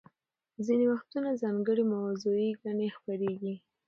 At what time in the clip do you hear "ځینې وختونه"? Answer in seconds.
0.65-1.29